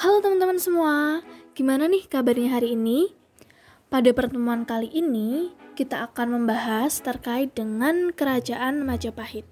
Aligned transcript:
Halo 0.00 0.24
teman-teman 0.24 0.56
semua, 0.56 1.20
gimana 1.52 1.84
nih 1.84 2.08
kabarnya 2.08 2.56
hari 2.56 2.72
ini? 2.72 3.12
Pada 3.92 4.08
pertemuan 4.16 4.64
kali 4.64 4.88
ini, 4.88 5.52
kita 5.76 6.08
akan 6.08 6.40
membahas 6.40 7.04
terkait 7.04 7.52
dengan 7.52 8.08
Kerajaan 8.08 8.80
Majapahit. 8.80 9.44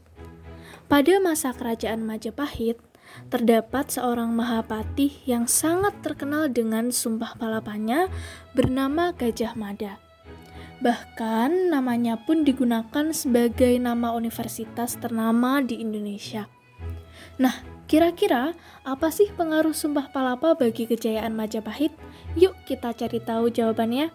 Pada 0.88 1.20
masa 1.20 1.52
Kerajaan 1.52 2.00
Majapahit, 2.00 2.80
terdapat 3.28 3.92
seorang 3.92 4.32
Mahapatih 4.32 5.12
yang 5.28 5.44
sangat 5.44 5.92
terkenal 6.00 6.48
dengan 6.48 6.96
sumpah 6.96 7.36
palapanya 7.36 8.08
bernama 8.56 9.12
Gajah 9.12 9.52
Mada. 9.52 10.00
Bahkan 10.80 11.76
namanya 11.76 12.24
pun 12.24 12.48
digunakan 12.48 13.12
sebagai 13.12 13.76
nama 13.76 14.16
universitas 14.16 14.96
ternama 14.96 15.60
di 15.60 15.76
Indonesia. 15.76 16.48
Nah, 17.36 17.77
Kira-kira 17.88 18.52
apa 18.84 19.08
sih 19.08 19.32
pengaruh 19.32 19.72
Sumpah 19.72 20.12
Palapa 20.12 20.52
bagi 20.52 20.84
kejayaan 20.84 21.32
Majapahit? 21.32 21.88
Yuk 22.36 22.52
kita 22.68 22.92
cari 22.92 23.16
tahu 23.16 23.48
jawabannya. 23.48 24.12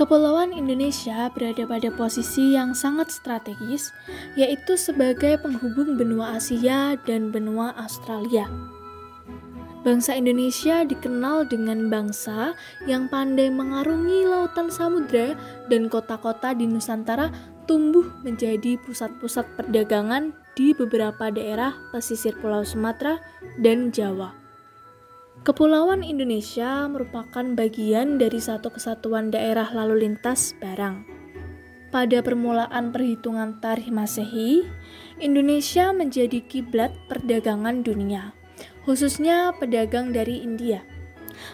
Kepulauan 0.00 0.56
Indonesia 0.56 1.28
berada 1.36 1.68
pada 1.68 1.92
posisi 1.92 2.56
yang 2.56 2.72
sangat 2.72 3.12
strategis, 3.12 3.92
yaitu 4.40 4.80
sebagai 4.80 5.36
penghubung 5.44 6.00
benua 6.00 6.40
Asia 6.40 6.96
dan 7.04 7.28
benua 7.28 7.76
Australia. 7.76 8.48
Bangsa 9.84 10.16
Indonesia 10.16 10.88
dikenal 10.88 11.44
dengan 11.52 11.92
bangsa 11.92 12.56
yang 12.88 13.12
pandai 13.12 13.52
mengarungi 13.52 14.24
lautan 14.24 14.72
samudra 14.72 15.36
dan 15.68 15.92
kota-kota 15.92 16.56
di 16.56 16.64
Nusantara 16.64 17.28
tumbuh 17.68 18.08
menjadi 18.24 18.80
pusat-pusat 18.80 19.44
perdagangan 19.60 20.32
di 20.58 20.74
beberapa 20.74 21.30
daerah 21.30 21.78
pesisir 21.94 22.34
Pulau 22.42 22.66
Sumatera 22.66 23.22
dan 23.62 23.94
Jawa. 23.94 24.34
Kepulauan 25.46 26.02
Indonesia 26.02 26.90
merupakan 26.90 27.46
bagian 27.54 28.18
dari 28.18 28.42
satu 28.42 28.74
kesatuan 28.74 29.30
daerah 29.30 29.70
lalu 29.70 30.10
lintas 30.10 30.58
barang. 30.58 31.06
Pada 31.94 32.18
permulaan 32.20 32.90
perhitungan 32.90 33.62
tarikh 33.62 33.88
Masehi, 33.88 34.66
Indonesia 35.22 35.94
menjadi 35.94 36.42
kiblat 36.42 36.90
perdagangan 37.06 37.86
dunia, 37.86 38.34
khususnya 38.82 39.54
pedagang 39.56 40.10
dari 40.10 40.42
India. 40.42 40.82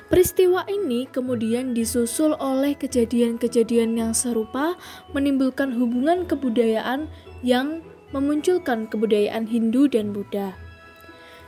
Peristiwa 0.09 0.65
ini 0.65 1.05
kemudian 1.07 1.77
disusul 1.77 2.35
oleh 2.41 2.73
kejadian-kejadian 2.73 4.01
yang 4.01 4.13
serupa 4.17 4.81
menimbulkan 5.13 5.77
hubungan 5.77 6.25
kebudayaan 6.25 7.07
yang 7.45 7.85
memunculkan 8.13 8.91
kebudayaan 8.91 9.49
Hindu 9.49 9.89
dan 9.89 10.13
Buddha. 10.13 10.53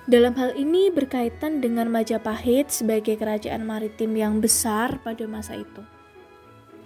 Dalam 0.07 0.39
hal 0.39 0.55
ini 0.55 0.89
berkaitan 0.95 1.59
dengan 1.59 1.91
Majapahit 1.91 2.71
sebagai 2.71 3.19
kerajaan 3.19 3.67
maritim 3.67 4.15
yang 4.15 4.39
besar 4.39 5.03
pada 5.03 5.27
masa 5.27 5.59
itu. 5.59 5.83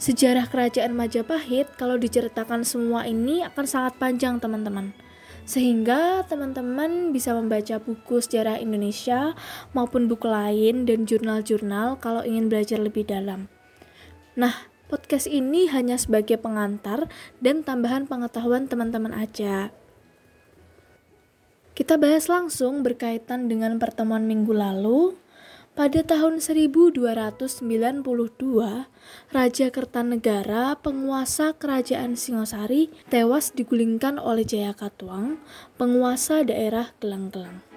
Sejarah 0.00 0.48
kerajaan 0.48 0.96
Majapahit 0.96 1.76
kalau 1.76 2.00
diceritakan 2.00 2.64
semua 2.64 3.04
ini 3.04 3.44
akan 3.44 3.68
sangat 3.68 4.00
panjang 4.00 4.40
teman-teman 4.40 4.96
sehingga 5.50 6.22
teman-teman 6.30 7.10
bisa 7.10 7.34
membaca 7.34 7.82
buku 7.82 8.22
sejarah 8.22 8.62
Indonesia 8.62 9.34
maupun 9.74 10.06
buku 10.06 10.30
lain 10.30 10.86
dan 10.86 11.10
jurnal-jurnal 11.10 11.98
kalau 11.98 12.22
ingin 12.22 12.46
belajar 12.46 12.78
lebih 12.78 13.02
dalam. 13.08 13.50
Nah, 14.38 14.69
podcast 14.90 15.30
ini 15.30 15.70
hanya 15.70 15.94
sebagai 15.94 16.34
pengantar 16.42 17.06
dan 17.38 17.62
tambahan 17.62 18.10
pengetahuan 18.10 18.66
teman-teman 18.66 19.14
aja. 19.14 19.70
Kita 21.78 21.94
bahas 21.94 22.26
langsung 22.26 22.82
berkaitan 22.82 23.46
dengan 23.46 23.78
pertemuan 23.78 24.26
minggu 24.26 24.50
lalu 24.50 25.14
pada 25.78 26.02
tahun 26.02 26.42
1292, 26.42 27.62
Raja 29.30 29.66
Kertanegara, 29.70 30.74
penguasa 30.82 31.54
kerajaan 31.54 32.18
Singosari, 32.18 32.90
tewas 33.06 33.54
digulingkan 33.54 34.18
oleh 34.18 34.42
Jayakatwang, 34.42 35.38
penguasa 35.78 36.42
daerah 36.42 36.90
Gelang-Gelang. 36.98 37.69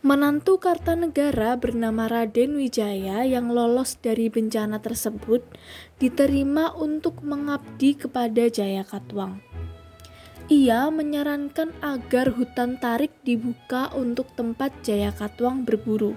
Menantu 0.00 0.56
Kartanegara 0.56 1.60
bernama 1.60 2.08
Raden 2.08 2.56
Wijaya 2.56 3.20
yang 3.28 3.52
lolos 3.52 4.00
dari 4.00 4.32
bencana 4.32 4.80
tersebut 4.80 5.44
diterima 6.00 6.72
untuk 6.72 7.20
mengabdi 7.20 8.00
kepada 8.00 8.48
Jayakatwang. 8.48 9.44
Ia 10.48 10.88
menyarankan 10.88 11.76
agar 11.84 12.32
hutan 12.32 12.80
tarik 12.80 13.12
dibuka 13.28 13.92
untuk 13.92 14.32
tempat 14.32 14.72
Jayakatwang 14.80 15.68
berburu. 15.68 16.16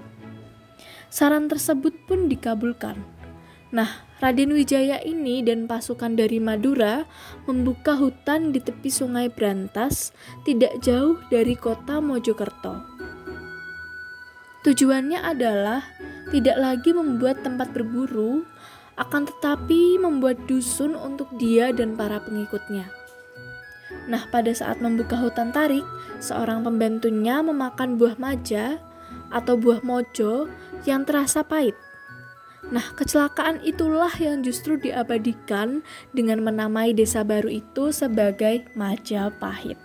Saran 1.12 1.52
tersebut 1.52 1.92
pun 2.08 2.32
dikabulkan. 2.32 2.96
Nah, 3.68 4.00
Raden 4.24 4.56
Wijaya 4.56 5.04
ini 5.04 5.44
dan 5.44 5.68
pasukan 5.68 6.16
dari 6.16 6.40
Madura 6.40 7.04
membuka 7.44 8.00
hutan 8.00 8.48
di 8.48 8.64
tepi 8.64 8.88
Sungai 8.88 9.28
Brantas, 9.28 10.16
tidak 10.48 10.80
jauh 10.80 11.20
dari 11.28 11.52
kota 11.52 12.00
Mojokerto. 12.00 12.93
Tujuannya 14.64 15.20
adalah 15.20 15.84
tidak 16.32 16.56
lagi 16.56 16.96
membuat 16.96 17.44
tempat 17.44 17.76
berburu, 17.76 18.48
akan 18.96 19.28
tetapi 19.28 20.00
membuat 20.00 20.40
dusun 20.48 20.96
untuk 20.96 21.28
dia 21.36 21.68
dan 21.68 21.92
para 21.92 22.16
pengikutnya. 22.24 22.88
Nah, 24.08 24.24
pada 24.32 24.56
saat 24.56 24.80
membuka 24.80 25.20
hutan 25.20 25.52
tarik, 25.52 25.84
seorang 26.16 26.64
pembantunya 26.64 27.44
memakan 27.44 28.00
buah 28.00 28.16
maja 28.16 28.80
atau 29.28 29.60
buah 29.60 29.84
mojo 29.84 30.48
yang 30.88 31.04
terasa 31.04 31.44
pahit. 31.44 31.76
Nah, 32.72 32.96
kecelakaan 32.96 33.60
itulah 33.60 34.12
yang 34.16 34.40
justru 34.40 34.80
diabadikan 34.80 35.84
dengan 36.16 36.40
menamai 36.40 36.96
desa 36.96 37.20
baru 37.20 37.52
itu 37.52 37.92
sebagai 37.92 38.64
Majapahit. 38.72 39.83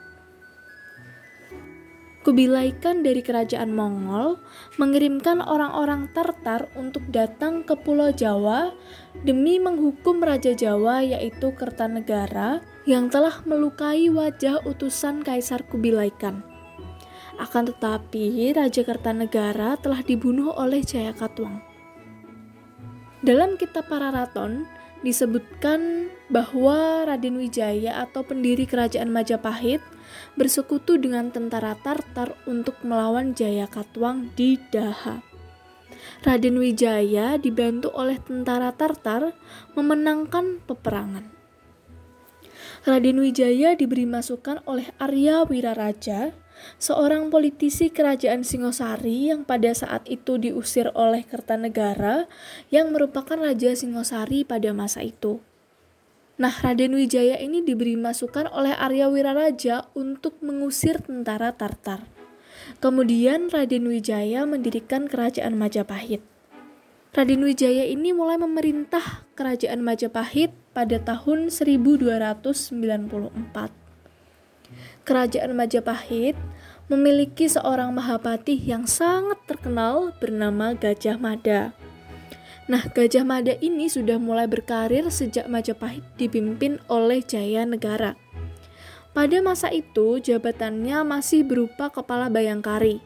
Kubilai 2.20 2.76
Khan 2.84 3.00
dari 3.00 3.24
kerajaan 3.24 3.72
Mongol 3.72 4.44
mengirimkan 4.76 5.40
orang-orang 5.40 6.12
Tartar 6.12 6.68
untuk 6.76 7.08
datang 7.08 7.64
ke 7.64 7.80
Pulau 7.80 8.12
Jawa 8.12 8.76
demi 9.24 9.56
menghukum 9.56 10.20
Raja 10.20 10.52
Jawa 10.52 11.00
yaitu 11.00 11.56
Kertanegara 11.56 12.60
yang 12.84 13.08
telah 13.08 13.40
melukai 13.48 14.12
wajah 14.12 14.60
utusan 14.68 15.24
Kaisar 15.24 15.64
Kubilai 15.72 16.12
Khan. 16.12 16.44
Akan 17.40 17.72
tetapi, 17.72 18.52
Raja 18.52 18.84
Kertanegara 18.84 19.80
telah 19.80 20.04
dibunuh 20.04 20.52
oleh 20.60 20.84
Jayakatwang. 20.84 21.64
Dalam 23.24 23.56
kitab 23.56 23.88
Pararaton 23.88 24.68
disebutkan 25.02 26.12
bahwa 26.28 27.08
Raden 27.08 27.40
Wijaya 27.40 28.04
atau 28.04 28.22
pendiri 28.22 28.68
kerajaan 28.68 29.10
Majapahit 29.10 29.82
bersekutu 30.36 31.00
dengan 31.00 31.32
tentara 31.32 31.78
Tartar 31.80 32.36
untuk 32.46 32.76
melawan 32.84 33.34
Jayakatwang 33.34 34.36
di 34.36 34.60
Daha. 34.70 35.24
Raden 36.24 36.60
Wijaya 36.60 37.40
dibantu 37.40 37.92
oleh 37.96 38.20
tentara 38.20 38.76
Tartar 38.76 39.32
memenangkan 39.76 40.64
peperangan. 40.68 41.26
Raden 42.88 43.20
Wijaya 43.20 43.76
diberi 43.76 44.08
masukan 44.08 44.64
oleh 44.64 44.88
Arya 45.00 45.44
Wiraraja 45.44 46.32
seorang 46.78 47.34
politisi 47.34 47.92
kerajaan 47.92 48.48
Singosari 48.48 49.32
yang 49.32 49.44
pada 49.44 49.76
saat 49.76 50.08
itu 50.08 50.40
diusir 50.40 50.94
oleh 50.96 51.28
Kertanegara 51.28 52.32
yang 52.74 52.96
merupakan 52.96 53.36
Raja 53.36 53.76
Singosari 53.76 54.48
pada 54.48 54.72
masa 54.72 55.04
itu. 55.04 55.44
Nah, 56.40 56.56
Raden 56.56 56.96
Wijaya 56.96 57.36
ini 57.36 57.60
diberi 57.60 58.00
masukan 58.00 58.48
oleh 58.56 58.72
Arya 58.72 59.12
Wiraraja 59.12 59.92
untuk 59.92 60.40
mengusir 60.40 61.04
tentara 61.04 61.52
Tartar. 61.52 62.08
Kemudian 62.80 63.52
Raden 63.52 63.92
Wijaya 63.92 64.48
mendirikan 64.48 65.12
kerajaan 65.12 65.60
Majapahit. 65.60 66.24
Raden 67.12 67.44
Wijaya 67.44 67.84
ini 67.90 68.16
mulai 68.16 68.40
memerintah 68.40 69.28
kerajaan 69.36 69.84
Majapahit 69.84 70.56
pada 70.72 71.02
tahun 71.02 71.52
1294 71.52 73.89
kerajaan 75.06 75.56
Majapahit 75.56 76.36
memiliki 76.90 77.46
seorang 77.46 77.94
Mahapatih 77.94 78.58
yang 78.58 78.90
sangat 78.90 79.38
terkenal 79.46 80.12
bernama 80.18 80.74
Gajah 80.74 81.22
Mada. 81.22 81.78
Nah, 82.70 82.86
Gajah 82.86 83.26
Mada 83.26 83.58
ini 83.62 83.90
sudah 83.90 84.22
mulai 84.22 84.46
berkarir 84.46 85.10
sejak 85.10 85.50
Majapahit 85.50 86.06
dipimpin 86.18 86.78
oleh 86.86 87.22
Jaya 87.26 87.66
Negara. 87.66 88.14
Pada 89.10 89.42
masa 89.42 89.74
itu, 89.74 90.22
jabatannya 90.22 91.02
masih 91.02 91.42
berupa 91.42 91.90
kepala 91.90 92.30
bayangkari. 92.30 93.02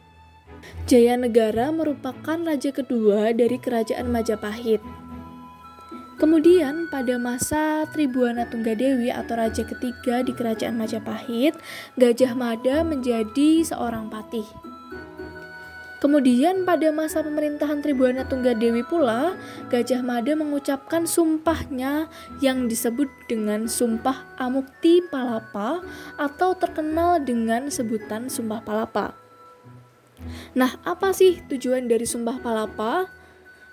Jaya 0.84 1.16
Negara 1.16 1.72
merupakan 1.72 2.36
raja 2.40 2.72
kedua 2.72 3.32
dari 3.32 3.56
kerajaan 3.56 4.12
Majapahit. 4.12 4.84
Kemudian 6.14 6.86
pada 6.86 7.18
masa 7.18 7.90
Tribuana 7.90 8.46
Tunggadewi 8.46 9.10
atau 9.10 9.34
raja 9.34 9.66
ketiga 9.66 10.22
di 10.22 10.30
kerajaan 10.30 10.78
Majapahit, 10.78 11.58
Gajah 11.98 12.38
Mada 12.38 12.86
menjadi 12.86 13.66
seorang 13.66 14.06
patih. 14.06 14.46
Kemudian 15.98 16.68
pada 16.68 16.92
masa 16.92 17.24
pemerintahan 17.24 17.80
Tribuana 17.80 18.28
Tunggadewi 18.28 18.84
pula, 18.84 19.34
Gajah 19.72 20.04
Mada 20.04 20.36
mengucapkan 20.36 21.08
sumpahnya 21.08 22.12
yang 22.44 22.68
disebut 22.68 23.08
dengan 23.24 23.64
Sumpah 23.66 24.36
Amukti 24.36 25.00
Palapa 25.08 25.80
atau 26.20 26.52
terkenal 26.54 27.24
dengan 27.24 27.72
sebutan 27.72 28.28
Sumpah 28.28 28.60
Palapa. 28.60 29.16
Nah, 30.52 30.76
apa 30.84 31.16
sih 31.16 31.40
tujuan 31.48 31.88
dari 31.88 32.04
Sumpah 32.04 32.36
Palapa? 32.36 33.23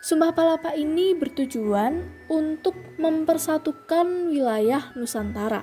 Sumpah 0.02 0.34
Palapa 0.34 0.74
ini 0.74 1.14
bertujuan 1.14 2.10
untuk 2.26 2.74
mempersatukan 2.98 4.34
wilayah 4.34 4.90
Nusantara. 4.98 5.62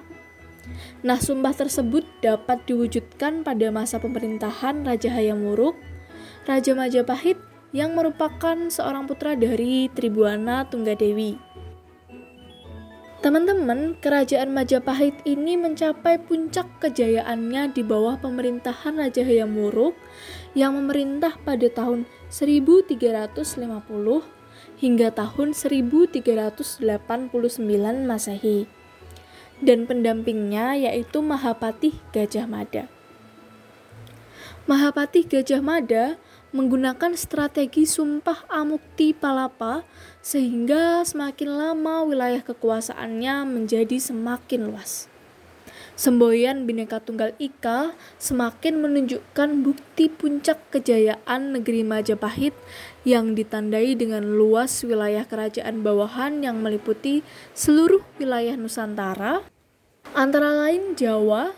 Nah, 1.03 1.19
sumpah 1.19 1.51
tersebut 1.51 2.07
dapat 2.23 2.63
diwujudkan 2.71 3.43
pada 3.43 3.67
masa 3.75 3.99
pemerintahan 3.99 4.87
Raja 4.87 5.11
Hayam 5.11 5.43
Wuruk, 5.43 5.75
Raja 6.47 6.71
Majapahit 6.79 7.35
yang 7.75 7.99
merupakan 7.99 8.55
seorang 8.71 9.11
putra 9.11 9.35
dari 9.35 9.91
Tribuana 9.91 10.71
Tunggadewi. 10.71 11.48
Teman-teman, 13.19 13.99
kerajaan 13.99 14.55
Majapahit 14.55 15.27
ini 15.27 15.59
mencapai 15.59 16.23
puncak 16.23 16.71
kejayaannya 16.79 17.75
di 17.75 17.83
bawah 17.83 18.15
pemerintahan 18.23 18.95
Raja 18.95 19.27
Hayam 19.27 19.59
Wuruk 19.59 19.99
yang 20.55 20.79
memerintah 20.79 21.35
pada 21.43 21.67
tahun 21.67 22.07
1350 22.31 23.43
hingga 24.79 25.09
tahun 25.11 25.49
1389 25.51 26.79
Masehi. 28.07 28.71
Dan 29.59 29.91
pendampingnya 29.91 30.79
yaitu 30.79 31.19
Mahapatih 31.19 31.99
Gajah 32.15 32.47
Mada. 32.47 32.87
Mahapatih 34.71 35.27
Gajah 35.27 35.59
Mada 35.59 36.23
menggunakan 36.51 37.13
strategi 37.13 37.85
sumpah 37.85 38.49
amukti 38.49 39.13
palapa 39.13 39.85
sehingga 40.25 41.05
semakin 41.05 41.51
lama 41.53 42.09
wilayah 42.09 42.41
kekuasaannya 42.41 43.45
menjadi 43.45 44.01
semakin 44.01 44.73
luas. 44.73 45.13
Semboyan 45.99 46.63
Bhinneka 46.63 47.03
Tunggal 47.03 47.35
Ika 47.43 47.91
semakin 48.23 48.79
menunjukkan 48.79 49.67
bukti 49.67 50.07
puncak 50.07 50.71
kejayaan 50.71 51.59
negeri 51.59 51.83
Majapahit 51.83 52.55
yang 53.03 53.35
ditandai 53.35 53.99
dengan 53.99 54.23
luas 54.23 54.87
wilayah 54.87 55.27
kerajaan 55.27 55.83
bawahan 55.83 56.47
yang 56.47 56.63
meliputi 56.63 57.27
seluruh 57.51 58.07
wilayah 58.23 58.55
Nusantara, 58.55 59.43
antara 60.15 60.55
lain 60.55 60.95
Jawa, 60.95 61.51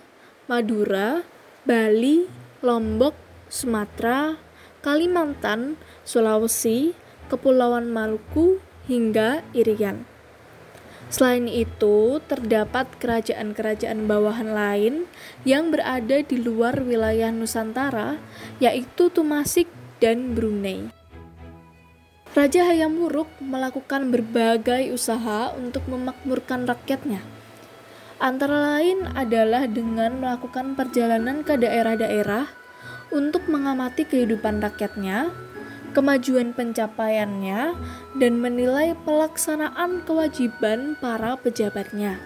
Madura, 0.48 1.20
Bali, 1.68 2.24
Lombok, 2.64 3.12
Sumatera, 3.52 4.40
Kalimantan, 4.80 5.76
Sulawesi, 6.08 6.96
Kepulauan 7.28 7.92
Maluku, 7.92 8.64
hingga 8.88 9.44
Irian. 9.52 10.08
Selain 11.12 11.44
itu, 11.50 12.22
terdapat 12.24 12.86
kerajaan-kerajaan 12.96 14.06
bawahan 14.06 14.50
lain 14.54 14.94
yang 15.44 15.68
berada 15.68 16.22
di 16.22 16.38
luar 16.38 16.80
wilayah 16.80 17.28
Nusantara, 17.34 18.16
yaitu 18.62 19.10
Tumasik 19.12 19.66
dan 20.00 20.32
Brunei. 20.32 20.88
Raja 22.30 22.62
Hayam 22.62 22.94
Wuruk 23.02 23.26
melakukan 23.42 24.14
berbagai 24.14 24.94
usaha 24.94 25.50
untuk 25.58 25.82
memakmurkan 25.90 26.62
rakyatnya. 26.62 27.20
Antara 28.22 28.78
lain 28.78 29.10
adalah 29.18 29.66
dengan 29.66 30.22
melakukan 30.22 30.78
perjalanan 30.78 31.42
ke 31.42 31.58
daerah-daerah 31.58 32.59
untuk 33.10 33.46
mengamati 33.50 34.06
kehidupan 34.06 34.62
rakyatnya, 34.62 35.30
kemajuan 35.90 36.54
pencapaiannya, 36.54 37.74
dan 38.18 38.32
menilai 38.38 38.94
pelaksanaan 39.02 40.02
kewajiban 40.06 40.94
para 40.98 41.34
pejabatnya. 41.38 42.18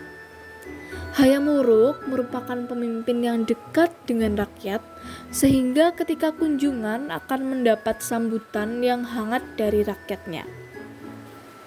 Hayam 1.15 1.47
Wuruk 1.47 2.03
merupakan 2.11 2.59
pemimpin 2.67 3.23
yang 3.23 3.47
dekat 3.47 3.95
dengan 4.05 4.35
rakyat, 4.35 4.83
sehingga 5.31 5.95
ketika 5.95 6.35
kunjungan 6.35 7.09
akan 7.15 7.41
mendapat 7.55 8.03
sambutan 8.03 8.83
yang 8.83 9.07
hangat 9.07 9.47
dari 9.55 9.87
rakyatnya. 9.87 10.43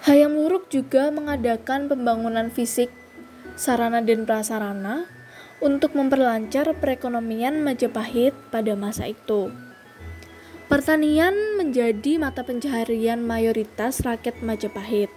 Hayam 0.04 0.36
Wuruk 0.36 0.68
juga 0.68 1.08
mengadakan 1.08 1.88
pembangunan 1.88 2.52
fisik, 2.52 2.92
sarana 3.56 4.04
dan 4.04 4.28
prasarana 4.28 5.17
untuk 5.58 5.94
memperlancar 5.94 6.70
perekonomian 6.78 7.62
Majapahit 7.62 8.34
pada 8.50 8.78
masa 8.78 9.10
itu. 9.10 9.50
Pertanian 10.68 11.32
menjadi 11.56 12.20
mata 12.20 12.44
pencaharian 12.44 13.24
mayoritas 13.24 14.04
rakyat 14.04 14.44
Majapahit. 14.44 15.08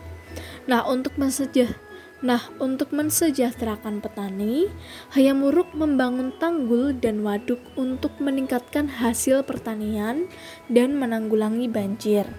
Nah, 0.66 0.88
untuk 0.88 1.20
mensejah 1.20 1.70
Nah, 2.22 2.54
untuk 2.62 2.94
mensejahterakan 2.94 3.98
petani, 3.98 4.70
Hayam 5.18 5.42
Wuruk 5.42 5.74
membangun 5.74 6.30
tanggul 6.38 6.94
dan 6.94 7.26
waduk 7.26 7.58
untuk 7.74 8.14
meningkatkan 8.22 8.86
hasil 8.86 9.42
pertanian 9.42 10.30
dan 10.70 11.02
menanggulangi 11.02 11.66
banjir. 11.66 12.30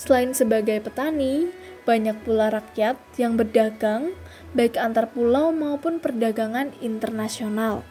Selain 0.00 0.32
sebagai 0.32 0.80
petani, 0.80 1.52
banyak 1.84 2.16
pula 2.24 2.48
rakyat 2.48 2.96
yang 3.20 3.36
berdagang, 3.36 4.16
baik 4.56 4.80
antar 4.80 5.12
pulau 5.12 5.52
maupun 5.52 6.00
perdagangan 6.00 6.72
internasional 6.80 7.84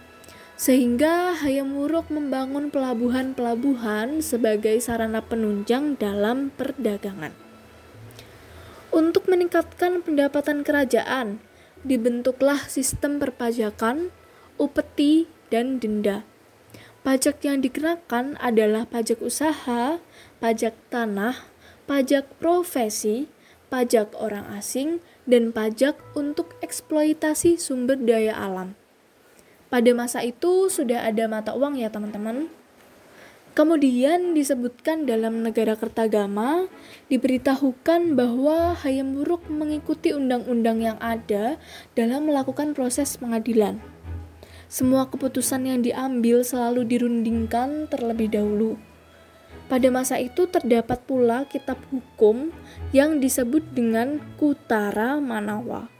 sehingga 0.57 1.37
Hayam 1.37 1.77
Wuruk 1.77 2.09
membangun 2.09 2.73
pelabuhan-pelabuhan 2.73 4.25
sebagai 4.25 4.81
sarana 4.81 5.21
penunjang 5.21 6.01
dalam 6.01 6.49
perdagangan. 6.49 7.29
Untuk 8.89 9.29
meningkatkan 9.29 10.01
pendapatan 10.01 10.65
kerajaan, 10.65 11.37
dibentuklah 11.85 12.57
sistem 12.65 13.21
perpajakan, 13.21 14.09
upeti, 14.57 15.29
dan 15.53 15.77
denda. 15.77 16.25
Pajak 17.05 17.45
yang 17.45 17.61
dikenakan 17.61 18.35
adalah 18.41 18.89
pajak 18.89 19.21
usaha, 19.21 20.01
pajak 20.41 20.73
tanah, 20.89 21.37
pajak 21.85 22.25
profesi, 22.41 23.29
pajak 23.69 24.11
orang 24.17 24.49
asing, 24.57 25.05
dan 25.27 25.51
pajak 25.51 25.99
untuk 26.15 26.55
eksploitasi 26.63 27.59
sumber 27.59 27.99
daya 27.99 28.33
alam. 28.33 28.73
Pada 29.67 29.91
masa 29.91 30.23
itu 30.23 30.71
sudah 30.71 31.03
ada 31.03 31.27
mata 31.27 31.51
uang 31.51 31.75
ya 31.75 31.91
teman-teman. 31.91 32.47
Kemudian 33.51 34.37
disebutkan 34.37 35.09
dalam 35.09 35.41
negara 35.41 35.73
Kertagama, 35.75 36.69
diberitahukan 37.09 38.13
bahwa 38.13 38.77
Hayam 38.79 39.17
Wuruk 39.17 39.49
mengikuti 39.49 40.13
undang-undang 40.13 40.79
yang 40.79 40.97
ada 41.01 41.57
dalam 41.97 42.29
melakukan 42.29 42.77
proses 42.77 43.17
pengadilan. 43.17 43.81
Semua 44.69 45.09
keputusan 45.09 45.65
yang 45.65 45.79
diambil 45.81 46.45
selalu 46.45 46.85
dirundingkan 46.85 47.89
terlebih 47.89 48.29
dahulu. 48.29 48.77
Pada 49.67 49.91
masa 49.91 50.15
itu 50.15 50.47
terdapat 50.47 51.03
pula 51.03 51.43
kitab 51.43 51.75
hukum 51.91 52.55
yang 52.95 53.19
disebut 53.19 53.75
dengan 53.75 54.23
Kutara 54.39 55.19
Manawa. 55.19 55.91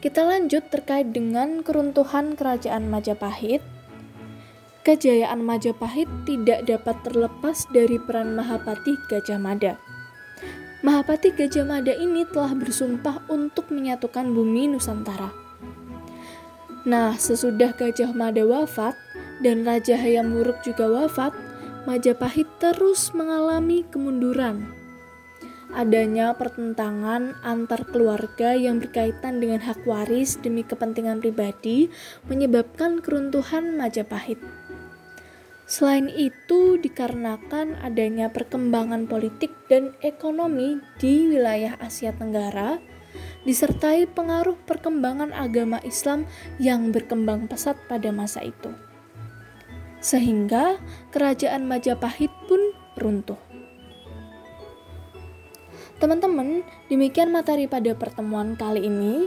Kita 0.00 0.24
lanjut 0.24 0.72
terkait 0.72 1.12
dengan 1.12 1.60
keruntuhan 1.60 2.32
kerajaan 2.32 2.88
Majapahit. 2.88 3.60
Kejayaan 4.88 5.44
Majapahit 5.44 6.08
tidak 6.24 6.64
dapat 6.64 6.96
terlepas 7.04 7.68
dari 7.76 8.00
peran 8.00 8.32
Mahapati 8.32 8.96
Gajah 9.12 9.36
Mada. 9.36 9.76
Mahapati 10.80 11.36
Gajah 11.36 11.66
Mada 11.68 11.92
ini 11.92 12.24
telah 12.24 12.56
bersumpah 12.56 13.20
untuk 13.28 13.68
menyatukan 13.68 14.32
bumi 14.32 14.72
Nusantara. 14.72 15.28
Nah, 16.86 17.18
sesudah 17.18 17.74
Gajah 17.74 18.14
Mada 18.14 18.46
wafat 18.46 19.05
dan 19.44 19.66
Raja 19.66 19.98
Hayam 19.98 20.32
Wuruk 20.36 20.62
juga 20.64 20.88
wafat, 20.88 21.34
Majapahit 21.86 22.50
terus 22.58 23.14
mengalami 23.14 23.86
kemunduran 23.86 24.86
adanya 25.76 26.32
pertentangan 26.32 27.36
antar 27.44 27.84
keluarga 27.92 28.56
yang 28.56 28.80
berkaitan 28.80 29.44
dengan 29.44 29.60
hak 29.60 29.84
waris 29.84 30.40
demi 30.40 30.64
kepentingan 30.64 31.20
pribadi 31.20 31.92
menyebabkan 32.32 33.04
keruntuhan 33.04 33.76
Majapahit. 33.76 34.40
Selain 35.66 36.06
itu, 36.08 36.78
dikarenakan 36.78 37.76
adanya 37.82 38.30
perkembangan 38.30 39.10
politik 39.10 39.50
dan 39.66 39.92
ekonomi 39.98 40.78
di 41.02 41.26
wilayah 41.26 41.74
Asia 41.82 42.14
Tenggara, 42.14 42.78
disertai 43.42 44.06
pengaruh 44.06 44.54
perkembangan 44.62 45.34
agama 45.34 45.82
Islam 45.82 46.22
yang 46.62 46.94
berkembang 46.94 47.50
pesat 47.50 47.74
pada 47.90 48.14
masa 48.14 48.46
itu, 48.46 48.70
sehingga 50.06 50.78
kerajaan 51.10 51.66
Majapahit 51.66 52.30
pun 52.46 52.62
runtuh. 52.94 53.38
Teman-teman, 55.98 56.62
demikian 56.86 57.34
materi 57.34 57.66
pada 57.66 57.90
pertemuan 57.98 58.54
kali 58.54 58.86
ini. 58.86 59.26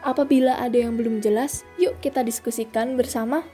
Apabila 0.00 0.56
ada 0.56 0.80
yang 0.80 0.96
belum 0.96 1.20
jelas, 1.20 1.68
yuk 1.76 2.00
kita 2.00 2.24
diskusikan 2.24 2.96
bersama. 2.96 3.44